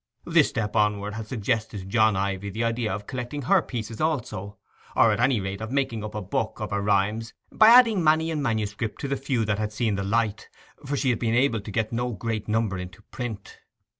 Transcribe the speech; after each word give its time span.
This 0.25 0.49
step 0.49 0.75
onward 0.75 1.13
had 1.13 1.27
suggested 1.27 1.77
to 1.81 1.85
John 1.85 2.15
Ivy 2.15 2.49
the 2.49 2.63
idea 2.63 2.91
of 2.91 3.05
collecting 3.05 3.43
her 3.43 3.61
pieces 3.61 4.01
also, 4.01 4.57
or 4.95 5.11
at 5.11 5.19
any 5.19 5.39
rate 5.39 5.61
of 5.61 5.71
making 5.71 6.03
up 6.03 6.15
a 6.15 6.23
book 6.23 6.59
of 6.59 6.71
her 6.71 6.81
rhymes 6.81 7.33
by 7.51 7.67
adding 7.67 8.03
many 8.03 8.31
in 8.31 8.41
manuscript 8.41 8.99
to 9.01 9.07
the 9.07 9.15
few 9.15 9.45
that 9.45 9.59
had 9.59 9.71
seen 9.71 9.93
the 9.97 10.03
light, 10.03 10.49
for 10.87 10.97
she 10.97 11.11
had 11.11 11.19
been 11.19 11.35
able 11.35 11.61
to 11.61 11.69
get 11.69 11.93
no 11.93 12.13
great 12.13 12.47
number 12.47 12.79
into 12.79 13.03
print. 13.11 13.59